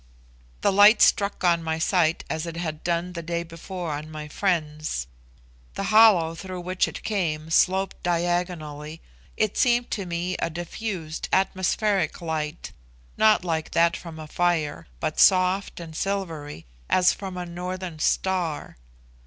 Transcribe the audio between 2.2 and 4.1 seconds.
as it had done the day before on